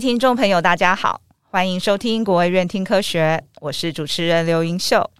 [0.00, 5.10] 听众朋友，大家好，欢迎收听国卫院听科学，我是主持人刘云秀。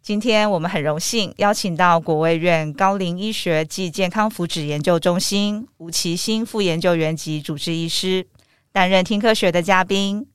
[0.00, 8.26] 今天我们很荣幸邀请到国卫院高龄医学暨健康福祉研究中心吴奇新副研究员及主治医师
[8.72, 10.26] 担任听科学的嘉宾。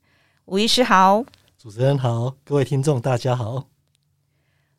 [0.44, 1.24] 吴医师好，
[1.58, 3.66] 主持人好，各位听众大家好。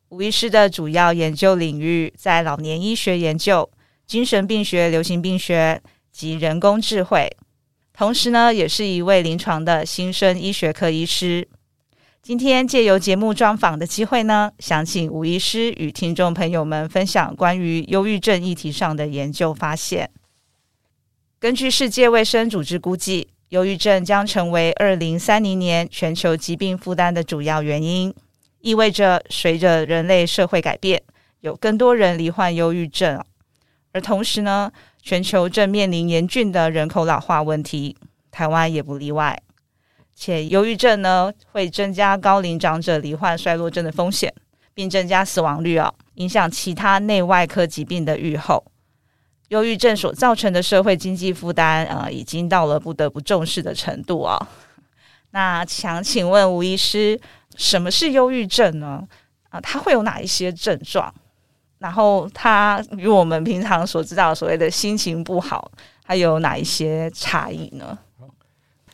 [0.07, 3.70] 吴医师的主要研究领域在老年医学研究、
[4.07, 7.29] 精神病学、流行病学及人工智慧。
[7.96, 11.47] 同时呢，也是一位临床的新生医学科医师。
[12.24, 20.10] 今天借由节目专访的机会呢，想请吴医师与听众朋友们分享关于忧郁症议题上的研究发现。
[21.39, 28.11] 根据世界卫生组织估计，忧郁症将成为二零三零年全球疾病负担的主要原因，
[28.61, 31.04] 意味着随着人类社会改变，
[31.41, 33.23] 有更多人罹患忧郁症，
[33.94, 37.95] 而同时呢，全球正面临严峻的人口老化问题，
[38.31, 39.41] 台湾也不例外。
[40.16, 44.33] 且忧郁症呢，会增加高龄长者罹患衰弱症的风险，
[44.73, 48.64] 并增加死亡率哦，影响其他内外科疾病的预后。
[49.49, 54.47] 忧郁症所造成的社会经济负担，呃，已经到了不得不重视的程度哦。
[55.31, 57.19] 那想请问吴医师，
[57.55, 59.03] 什么是忧郁症呢？
[59.49, 61.14] 啊，它会有哪一些症状？
[61.84, 65.70] 然后它与我们平常所知道所谓的心情不好，
[66.06, 67.98] 还有哪一些差异呢？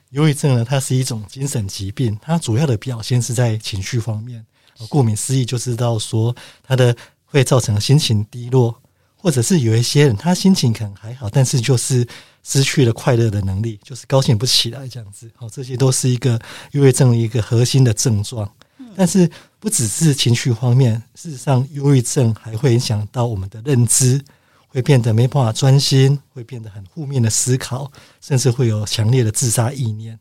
[0.09, 4.43] 忧郁症呢，它是一种精神疾病，它主要的表现是在情绪方面。
[4.89, 6.95] 顾名思义，就知道说它的
[7.25, 8.75] 会造成心情低落，
[9.15, 12.07] 或者是有一些人他心情可能还好，但是就是
[12.41, 15.29] 失去了快乐的能力，就是高兴不起来这样子。
[15.35, 18.51] 好，这些都是一个忧郁症的一个核心的症状。
[18.95, 24.23] 但是不只是情绪方面，事实上，忧郁症还会影响到我们的认知，
[24.67, 30.17] 会变得没办法专心，会变得很负面的思考，甚至会有强烈的自杀意念。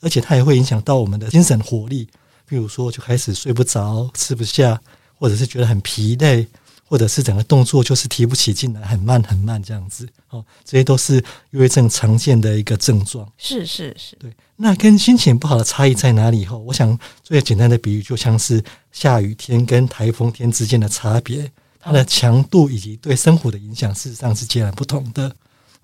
[0.00, 2.08] 而且它也会影响到我们的精神活力，
[2.46, 4.80] 比如说就开始睡不着、吃不下，
[5.14, 6.46] 或者是觉得很疲累。
[6.88, 11.16] 或者是整个动作就是提不起劲来，很慢很慢这样子，哦，这些都是
[11.50, 13.30] 忧郁症常见的一个症状。
[13.36, 14.32] 是是是，对。
[14.54, 16.46] 那跟心情不好的差异在哪里？
[16.46, 25.34] 哈，我想最简单的比喻就像是下雨天跟台风天之间的差别，它的强度以及对生活的影响，事实上是截然不同的。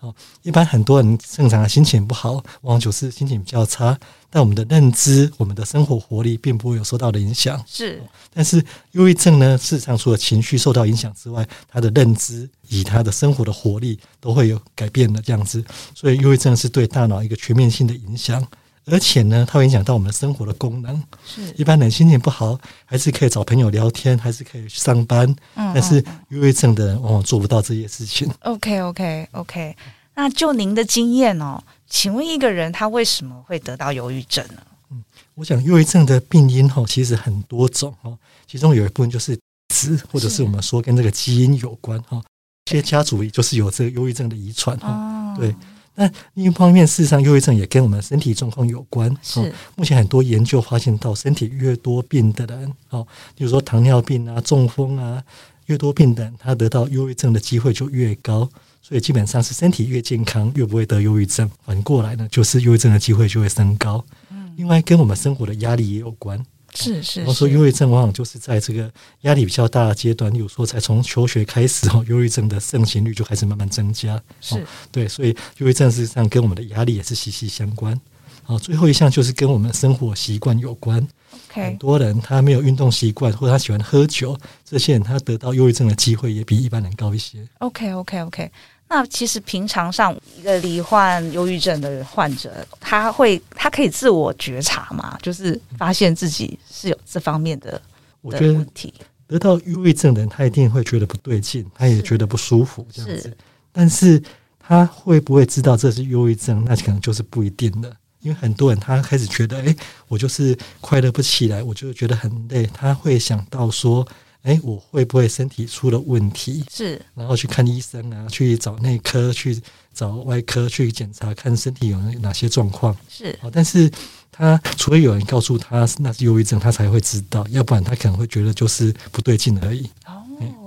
[0.02, 3.96] 哦，一般很多人正常的心情不好，往往就是心情比较差。
[4.28, 7.62] 但我们的认知、我们的生活活力，并不会有受到的影响。
[7.66, 8.02] 是，
[8.34, 15.62] 但是忧郁症呢，事实上除了情绪受到影响之外，他的认知以他的生活的活力都会有改变的这样子。
[15.94, 18.44] 所以，忧郁症是对大脑一个全面性的影响，
[18.86, 21.02] 而且呢，它会影响到我们的生活的功能。
[21.24, 25.28] 是，一般人心情不好，还是可以找朋友聊天，还是可以去上班。
[25.54, 28.28] 嗯，但是忧郁症的人往往做不到这些事情。
[28.40, 29.76] OK，OK，OK。
[30.14, 34.62] 那就您的经验哦，请问一个人他为什么会得到忧郁症呢？
[34.90, 35.02] 嗯，
[35.36, 38.12] 我想忧郁症的病因哈，其实很多种哈，
[38.46, 39.38] 其中有一部分就是
[39.74, 42.22] 子，或者是我们说跟这个基因有关哈，
[42.66, 45.34] 一些家族就是有这个忧郁症的遗传哈。
[45.38, 45.54] 对，
[45.94, 49.14] 那另一方面，事实上忧郁症也跟我们身体状况有关。
[49.22, 55.22] 是，目前很多研究发现到，身体越多病的人哦，比如说糖尿病啊、中风啊，
[55.66, 58.48] 越多病的人，他得到忧郁症的机会就越高。
[58.80, 61.48] 所以基本上是身体越健康，越不会得忧郁症。
[61.64, 64.04] 反过来呢，就是忧郁症的机会就会升高。
[64.30, 66.44] 嗯，另外跟我们生活的压力也有关。
[66.74, 67.20] 是是。
[67.20, 68.90] 然后说忧郁症往往就是在这个
[69.22, 74.20] 压力比较大的阶段，有时候才从求学开始 哦，忧郁症的盛行率就开始慢慢增加。
[74.40, 74.64] 是。
[74.90, 77.98] 对，所以忧郁症实际上跟我们的压力也是息息相关。
[78.44, 81.06] 好，最后一项就是跟我们的生活习惯有关。
[81.48, 87.46] 很多人他没有运动习惯，或者他喜欢喝酒，这些人他得到忧郁症的机会也比一般人高一些。
[87.58, 88.50] OK OK OK。
[88.88, 95.16] 那其实平常上一个罹患忧郁症的患者，他会他可以自我觉察嘛？
[95.22, 97.80] 就是发现自己是有这方面的
[98.20, 98.92] 我觉得问题。
[99.28, 103.32] 得到忧郁症的人，他一定会觉得不对劲，他也觉得不舒服这样子。
[103.70, 104.20] 但是
[104.58, 106.64] 他会不会知道这是忧郁症？
[106.66, 107.96] 那可能就是不一定的。
[108.18, 109.76] 因为很多人他开始觉得，哎，
[110.08, 112.68] 我就是快乐不起来，我就觉得很累。
[112.74, 114.04] 他会想到说。
[114.42, 116.64] 哎，我会不会身体出了问题？
[116.68, 119.60] 是，然后去看医生啊，去找内科，去
[119.94, 122.96] 找外科去检查，看身体有哪些状况。
[123.08, 123.88] 是，但是
[124.32, 129.88] 他除非有人告诉他那是忧郁症，他才会知道，要不然他可能会觉得就是不对劲而已。
[130.06, 130.22] 哦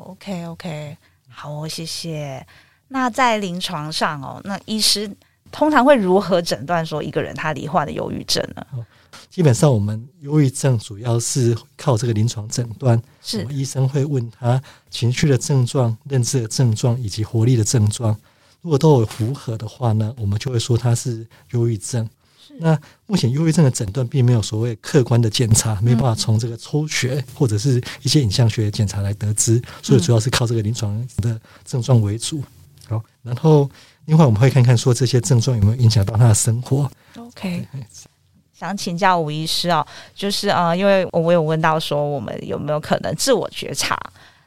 [0.05, 0.97] ，OK OK，
[1.27, 2.45] 好哦，谢谢。
[2.87, 5.09] 那在临床上哦，那医师
[5.51, 8.65] 通常会如何诊断说一个人他罹患的忧郁症呢？
[9.29, 18.15] 基本上，我们忧郁症主要是靠这个临床诊断，是医生会问他情绪的症状、认知的症状以及活力的症状，
[18.61, 22.09] 如果都有符合的话呢，我们就会说他是忧郁症。
[22.57, 32.41] 那目前忧郁症的诊断并没有所谓客观的检查，没办法从这个抽血或者是一些影像学检查来得知，所以主要是靠这个临床的症状为主。
[32.87, 33.69] 好，然后
[34.05, 36.89] 另外我们会看看说这些症状有没有影响到他的生活。
[37.17, 37.67] OK，
[38.57, 43.99] 想请教吴医师哦，就是啊、因为我有问到说我们有没有可能自我觉察，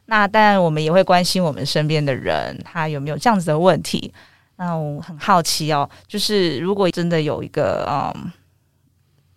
[0.07, 4.13] 那当然我们也会关心我们身边的人他有没有这样子的问题。
[4.57, 8.33] 那我很好奇哦，就是如果真的有一个嗯，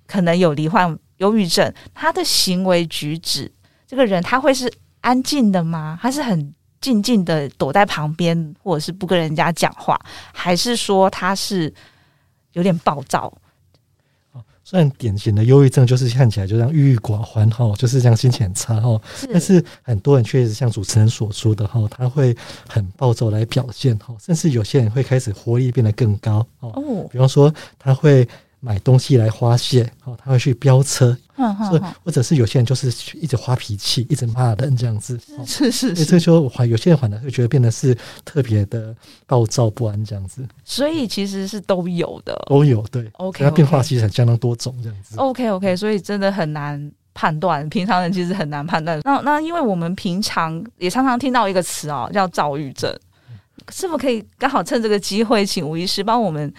[0.08, 3.52] 可能有罹患忧郁症，他的行为举止，
[3.86, 4.72] 这个人他会是
[5.02, 6.00] 安静的吗？
[6.02, 10.00] 他是很静静的躲在旁边，或者是不跟人家讲话，
[10.34, 11.72] 还是说他是
[12.54, 13.32] 有点暴躁？
[14.72, 22.34] 虽然典型的忧郁症就是看起来就像郁郁寡欢哈，就是这样心情很差哈，但是很多人确实像主持人所说的哈，他会
[22.70, 28.26] 很暴躁来表现哈，甚至有些人会开始活力变得更高哦，比方说他会。
[28.64, 32.88] 买东西来发泄，哦，他会去飙车，嗯嗯，或者是有些人就是
[33.18, 49.02] 一直发脾气，一直骂人这样子，是是是，所以说还有些人反而会觉得变得是特别的暴躁不安这样子，所以其实是都有的，都有对，OK，它变化其实很相当多种这样子，OK OK，所以真的很难判断，平常人其实很难判断。
[49.04, 52.96] 那那因为我们平常也常常听到一个词哦，叫躁郁症，
[53.72, 56.54] 是否可以刚好趁这个机会，请吴医师帮我们？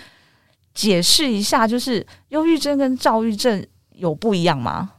[0.75, 3.65] 解释一下，就是忧郁症跟躁郁症
[3.95, 4.91] 有不一样吗？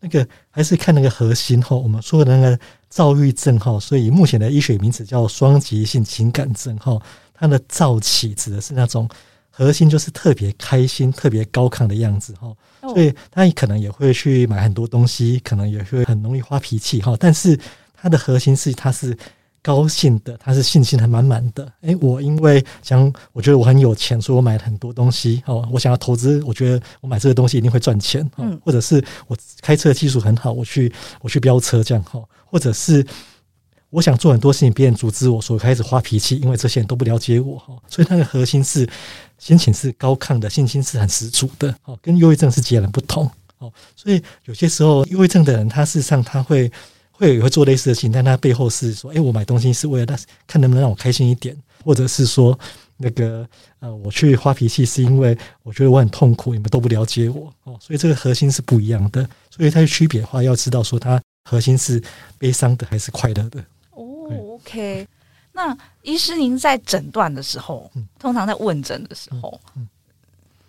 [0.00, 1.74] 那个还是看那个核心哈。
[1.74, 7.00] 我们说的那个躁郁症哈，所以目前的医学名词叫双极性情感症哈。
[7.32, 9.08] 它的躁起指的是那种
[9.50, 12.54] 核心就是特别开心、特别高亢的样子哈。
[12.82, 17.16] 所以他可能也会去买很多东西，可能也会很容易发脾气哈。
[17.18, 17.58] 但是
[17.94, 19.16] 它的核心是，它是。
[19.64, 21.72] 高兴的，他是信心还满满的。
[21.80, 25.42] 诶，我因为想，我觉得我很有钱，所以我买了很多东西。
[25.46, 28.30] 哦，我想要投资，我觉得我买这个东西一定会赚钱。
[28.36, 32.04] 嗯，或者是我开车的技术很好，我去我去飙车这样。
[32.04, 33.02] 哈，或者是
[33.88, 37.58] 我想做很多事情，别人阻止我，所以开始发脾气，因为这些人都不了解我。
[37.58, 38.86] 哈，所以它的核心是
[39.38, 41.74] 心情是高亢的，信心是很十足的。
[41.86, 43.24] 哦，跟忧郁症是截然不同。
[43.56, 46.70] 哦，所以有些时候忧郁症的人，他事实上他会。
[47.16, 52.58] 会也会做类似的事情，但他背后是说，哎，我买东西是为了看能不能让我开心一点，或者是说，
[52.96, 59.26] 那个呃，我去发脾气是因为我觉得我很痛苦，你们都不了解我哦，所以这个核心是不一样的。
[59.50, 62.02] 所以它区别的话，要知道说它核心是
[62.38, 63.64] 悲伤的还是快乐的。
[63.92, 65.06] 哦，OK。
[65.52, 67.88] 那医师您在诊断的时候，
[68.18, 69.60] 通常在问诊的时候。
[69.76, 69.88] 嗯嗯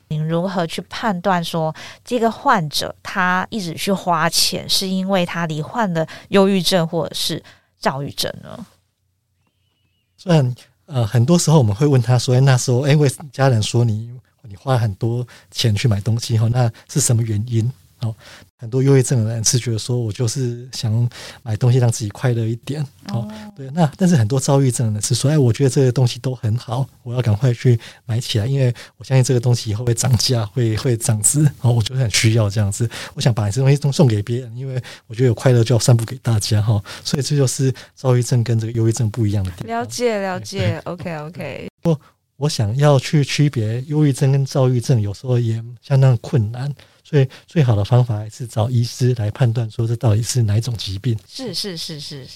[0.09, 7.43] 您如何去判断说这个患者他一直去花钱，是因为他罹患了忧郁症或者是
[7.79, 8.65] 躁郁症呢？
[10.17, 10.55] 虽然
[10.85, 14.11] 呃，很多时候我们会问他说：“那时候，哎为家人说你
[14.43, 17.71] 你花很多钱去买东西哈，那是什么原因？”
[18.05, 18.15] 哦。
[18.57, 21.07] 很多忧郁症的人是觉得说，我就是想
[21.43, 23.69] 买东西让自己快乐一点，哦，对。
[23.71, 32.89] 那但是很多躁郁症的人是说，哎，我觉得这个东西都很好，我要赶快去买起来，因为我相信这个东西以后会涨价，会会涨值，然后我就很需要这样子。
[33.13, 36.81] 我想把这东西都送给别人，因为我觉得有快乐就要散布给大家哈。
[37.03, 39.67] 所以这就是躁郁症跟这个忧郁症不一样的地方。
[39.67, 41.67] 了解了解，OK OK。
[41.81, 41.95] 不，
[42.37, 46.73] 我想要去区别忧郁症跟躁郁症，有时候也相当困难。
[47.03, 51.17] 所以最好的方法还是找医师来判断，说这到底是哪一种疾病。
[51.27, 52.27] 是是是是。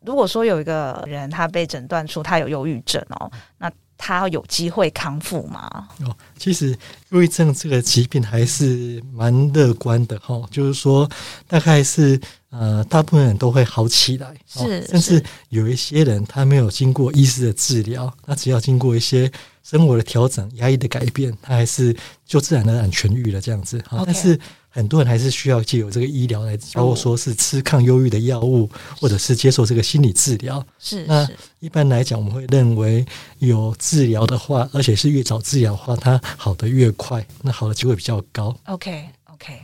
[0.00, 5.88] 如果说有一个人他被诊断出他有忧郁症哦，那他有机会康复吗？
[6.06, 6.70] 哦，其实
[7.10, 11.06] 忧郁症这个疾病还是蛮乐观的哈，就是说
[11.46, 19.30] 大概是呃大部分人都会好起来，是，但是有一些人他没有经过医师的治疗，他只要经过一些。
[19.64, 23.78] 生活的调整、压抑的改变，他还是就自然而然痊愈了这样子。
[23.90, 24.02] Okay.
[24.06, 24.40] 但是
[24.70, 28.68] 很多人还是需要借由这个医疗来，包括说是吃抗忧郁的药物，
[29.00, 30.64] 或者是接受这个心理治疗。
[30.78, 31.04] 是。
[31.06, 31.26] 那
[31.60, 33.04] 一般来讲，我们会认为
[33.38, 38.54] 有治疗的话，而且是越早治疗的话，它好的越快，那好的机会比较高。
[38.66, 39.58] OK OK，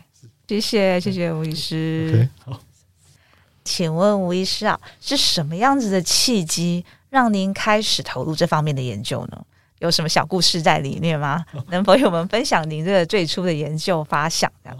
[0.49, 2.11] 谢谢谢谢吴医师。
[2.11, 2.61] OK，好。
[3.65, 9.45] 请问吴医师啊，是什么样子的契机让您开始投入这方面的研究呢？
[9.81, 11.45] 有什么小故事在里面吗？
[11.69, 14.51] 能否与我们分享您这个最初的研究发想？
[14.63, 14.79] 这样，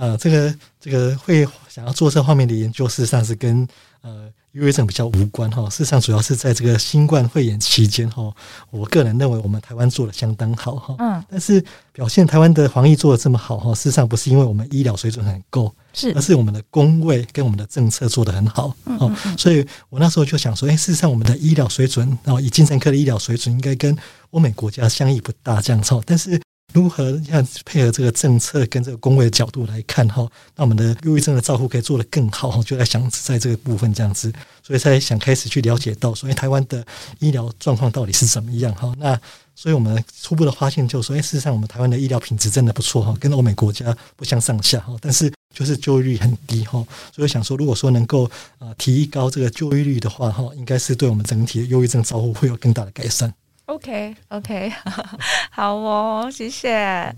[0.00, 3.68] 呃，这个这个会想要做这方面的研究，事实上是跟
[4.00, 4.28] 呃。
[4.54, 8.34] 忧郁症比较无关哈，事实上主要是在这个新冠肺炎期间哈，
[8.72, 23.96] 我个人认为我们台湾做的相当好哈，嗯，但是表现台湾的防疫做的这么好哈，事实上不是因为我们医疗水准很够，是，而是我们的工位跟我们的政策做得很好，嗯，所以我那时候就想说，哎，事实上我们的医疗水准，然后以精神科的医疗水准应该跟
[24.30, 26.42] 欧美国家相异不大这样子，但是
[26.72, 36.86] 如何样配合这个政策跟这个公卫的角度来看哈，那我们的忧郁症的照护可以做得更好，就在想在这个部分这样子，所以才想开始去了解到，所以台湾的
[37.18, 38.94] 医疗状况到底是怎么样哈？
[38.98, 39.18] 那
[39.56, 53.34] 所以我们初步的发现就是说，哎，事实上我们台湾的医疗品质真的不错哈，跟欧美国家不相上下哈，但是就是就业率很低哈，所以想说，如果说能够啊提高这个就业率的话哈，应该是对我们整体的忧郁症照护会有更大的改善。
[53.70, 54.72] OK，OK，
[55.52, 57.14] 好哦，谢谢，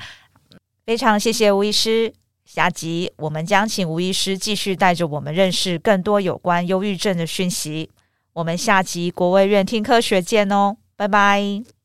[0.84, 2.12] 非常谢谢吴医师。
[2.44, 7.88] 下集我们将请吴医师继续带着我们认识更多有关忧郁症的讯息。
[8.34, 11.81] 我们下集国卫院听科学见哦，拜拜。